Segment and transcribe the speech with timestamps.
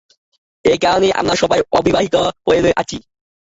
[0.65, 2.97] এ কারণেই আমরা সবাই অবিবাহিতই রয়ে আছি।